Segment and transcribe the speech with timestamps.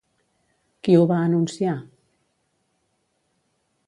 [0.87, 1.75] Qui ho va anunciar?